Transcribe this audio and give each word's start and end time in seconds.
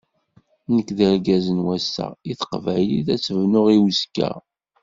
Nekk 0.75 0.89
d 0.97 0.99
argaz 1.09 1.45
n 1.57 1.59
wass-a, 1.65 2.07
i 2.31 2.33
teqbaylit 2.39 3.07
ad 3.13 3.19
tt-bnuɣ 3.21 3.65
i 3.75 3.77
uzekka. 3.85 4.31